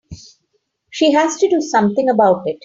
[0.89, 2.59] She has to do something about it.